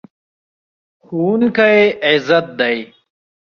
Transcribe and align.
ښوونکی 1.03 1.79
عزت 2.09 2.45
دی. 2.59 2.77